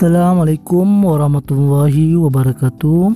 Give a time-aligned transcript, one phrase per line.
[0.00, 3.12] Assalamualaikum warahmatullahi wabarakatuh.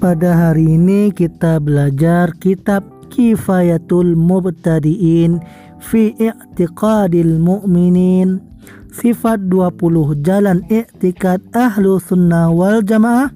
[0.00, 2.80] Pada hari ini kita belajar kitab
[3.12, 5.44] Kifayatul Mubtadiin
[5.84, 8.40] fi I'tiqadil Mu'minin.
[8.88, 13.28] Sifat 20 Jalan I'tikad Ahlu Sunnah wal Jamaah.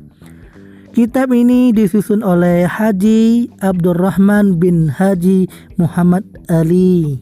[0.96, 5.45] Kitab ini disusun oleh Haji Abdurrahman bin Haji
[5.77, 7.20] Muhammad Ali.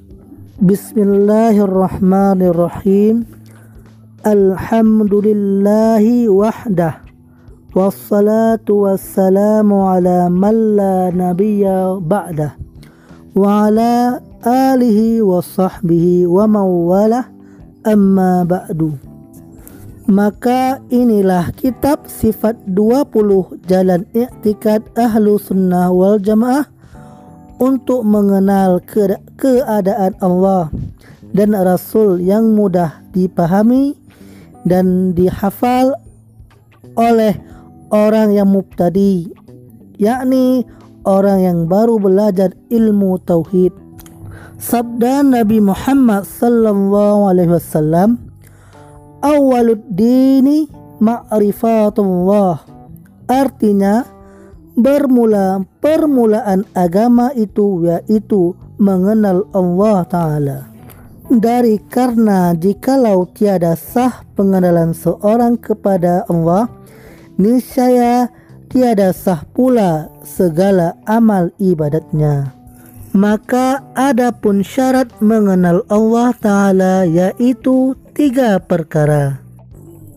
[0.62, 3.37] Bismillahirrahmanirrahim
[4.26, 7.06] Alhamdulillahi wahdah.
[7.70, 12.58] Wassalatu wassalamu ala man la nabiyya ba'dah
[13.38, 17.30] Wa ala alihi wa sahbihi wa mawalah
[17.86, 18.98] amma ba'du.
[20.10, 26.66] Maka inilah kitab sifat 20 jalan i'tikad ahlu sunnah wal jamaah
[27.62, 30.74] untuk mengenal ke keadaan Allah
[31.30, 34.07] dan Rasul yang mudah dipahami
[34.68, 35.96] dan dihafal
[36.94, 37.34] oleh
[37.88, 39.28] orang yang mubtadi
[39.98, 40.62] yakni
[41.02, 43.74] orang yang baru belajar ilmu tauhid.
[44.58, 48.18] Sabda Nabi Muhammad sallallahu alaihi wasallam
[49.22, 50.66] awalud dini
[50.98, 52.66] ma'rifatullah.
[53.28, 54.02] Artinya
[54.78, 60.58] bermula permulaan agama itu yaitu mengenal Allah taala
[61.28, 66.72] dari karena jikalau tiada sah pengenalan seorang kepada Allah,
[67.36, 68.32] niscaya
[68.72, 72.56] tiada sah pula segala amal ibadatnya.
[73.12, 79.40] Maka ada pun syarat mengenal Allah Ta'ala yaitu tiga perkara.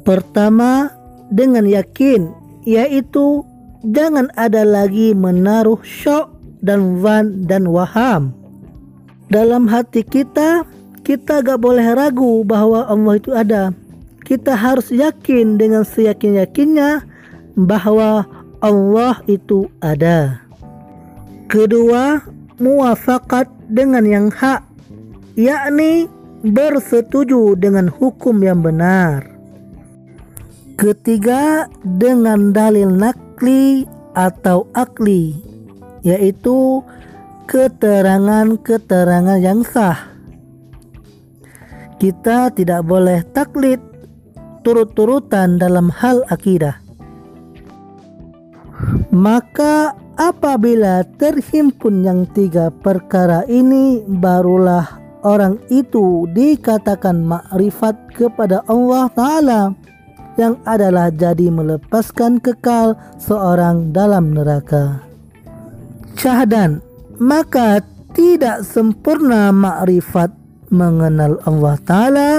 [0.03, 0.91] Pertama,
[1.31, 2.31] dengan yakin,
[2.67, 3.47] yaitu
[3.87, 8.35] jangan ada lagi menaruh syok dan van dan waham.
[9.31, 10.67] Dalam hati kita,
[11.01, 13.73] kita gak boleh ragu bahwa Allah itu ada.
[14.21, 17.01] Kita harus yakin dengan seyakin-yakinnya
[17.57, 18.29] bahwa
[18.61, 20.45] Allah itu ada.
[21.49, 22.21] Kedua,
[22.61, 24.61] muafakat dengan yang hak,
[25.35, 26.05] yakni
[26.45, 29.25] bersetuju dengan hukum yang benar.
[30.77, 35.35] Ketiga, dengan dalil nakli atau akli,
[36.05, 36.85] yaitu
[37.49, 40.10] keterangan-keterangan yang sah
[42.01, 43.77] kita tidak boleh taklid
[44.65, 46.81] turut-turutan dalam hal akidah.
[49.13, 59.61] Maka apabila terhimpun yang tiga perkara ini barulah orang itu dikatakan makrifat kepada Allah Ta'ala
[60.41, 65.05] yang adalah jadi melepaskan kekal seorang dalam neraka.
[66.17, 66.81] Syahdan,
[67.21, 67.85] maka
[68.17, 70.40] tidak sempurna makrifat
[70.71, 72.31] mengenal Allah Ta'ala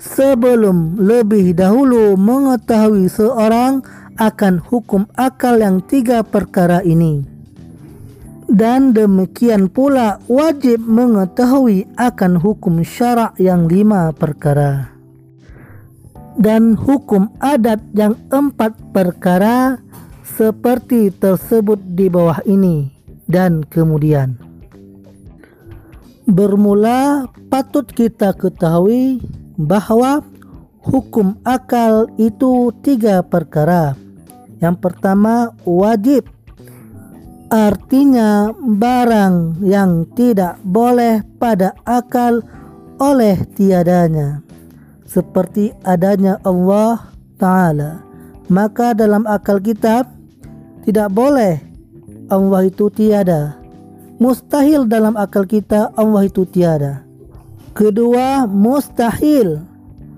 [0.00, 3.82] sebelum lebih dahulu mengetahui seorang
[4.16, 7.26] akan hukum akal yang tiga perkara ini.
[8.46, 14.94] Dan demikian pula wajib mengetahui akan hukum syarak yang lima perkara.
[16.38, 19.82] Dan hukum adat yang empat perkara
[20.22, 22.86] seperti tersebut di bawah ini.
[23.26, 24.45] Dan kemudian.
[26.26, 29.22] Bermula patut kita ketahui
[29.54, 30.26] bahwa
[30.82, 33.94] hukum akal itu tiga perkara.
[34.58, 36.26] Yang pertama wajib.
[37.46, 42.42] Artinya barang yang tidak boleh pada akal
[42.98, 44.42] oleh tiadanya.
[45.06, 47.06] Seperti adanya Allah
[47.38, 48.02] Ta'ala.
[48.50, 50.02] Maka dalam akal kita
[50.82, 51.62] tidak boleh
[52.26, 53.65] Allah itu tiada
[54.16, 57.04] Mustahil dalam akal kita Allah itu tiada.
[57.76, 59.60] Kedua, mustahil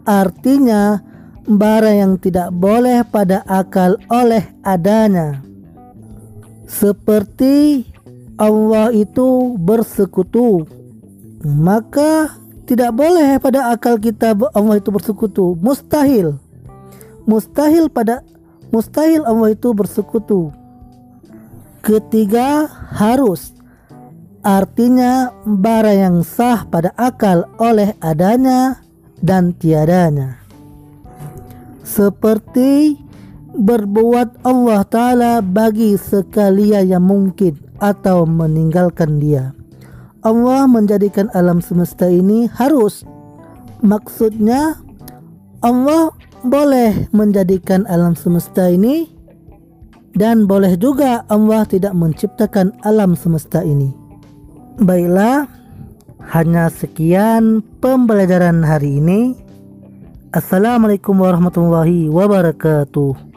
[0.06, 1.02] artinya
[1.50, 5.42] barang yang tidak boleh pada akal oleh adanya.
[6.70, 7.82] Seperti
[8.38, 10.62] Allah itu bersekutu,
[11.42, 12.38] maka
[12.70, 15.58] tidak boleh pada akal kita Allah itu bersekutu.
[15.58, 16.38] Mustahil.
[17.26, 18.22] Mustahil pada
[18.70, 20.54] mustahil Allah itu bersekutu.
[21.82, 23.58] Ketiga, harus
[24.48, 28.80] artinya bara yang sah pada akal oleh adanya
[29.20, 30.40] dan tiadanya.
[31.84, 32.96] Seperti
[33.52, 39.52] berbuat Allah Ta'ala bagi sekalian yang mungkin atau meninggalkan dia.
[40.24, 43.04] Allah menjadikan alam semesta ini harus.
[43.84, 44.80] Maksudnya
[45.60, 46.10] Allah
[46.40, 49.12] boleh menjadikan alam semesta ini
[50.16, 54.07] dan boleh juga Allah tidak menciptakan alam semesta ini.
[54.78, 55.50] Baiklah,
[56.30, 59.34] hanya sekian pembelajaran hari ini.
[60.30, 63.27] Assalamualaikum warahmatullahi wabarakatuh.